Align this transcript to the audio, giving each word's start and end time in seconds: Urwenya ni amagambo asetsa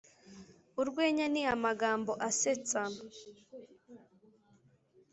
Urwenya 0.81 1.25
ni 1.33 1.41
amagambo 1.55 2.11
asetsa 2.29 2.81